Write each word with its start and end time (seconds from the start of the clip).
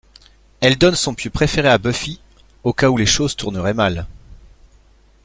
Elle 0.61 0.79
donne 0.79 0.95
son 0.95 1.13
pieu 1.13 1.29
préféré 1.29 1.69
à 1.69 1.77
Buffy 1.77 2.19
au 2.63 2.73
cas 2.73 2.89
où 2.89 2.97
les 2.97 3.05
choses 3.05 3.35
tourneraient 3.35 3.75
mal. 3.75 4.07